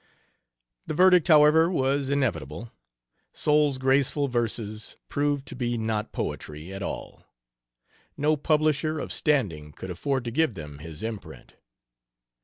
The 0.87 0.95
verdict, 0.95 1.27
however, 1.27 1.69
was 1.69 2.09
inevitable. 2.09 2.71
Soule's 3.33 3.77
graceful 3.77 4.27
verses 4.27 4.95
proved 5.09 5.45
to 5.45 5.55
be 5.55 5.77
not 5.77 6.11
poetry 6.11 6.73
at 6.73 6.81
all. 6.81 7.23
No 8.17 8.35
publisher 8.35 8.97
of 8.97 9.13
standing 9.13 9.71
could 9.73 9.91
afford 9.91 10.25
to 10.25 10.31
give 10.31 10.55
them 10.55 10.79
his 10.79 11.03
imprint. 11.03 11.53